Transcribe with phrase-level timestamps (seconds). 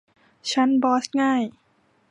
[0.51, 1.43] ขั้นบอสง่าย